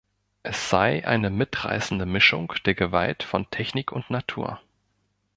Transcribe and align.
Es 0.41 0.71
sei 0.71 1.05
eine 1.05 1.29
mitreißende 1.29 2.07
Mischung 2.07 2.51
der 2.65 2.73
Gewalt 2.73 3.21
von 3.21 3.47
Technik 3.51 3.91
und 3.91 4.09
Natur. 4.09 4.59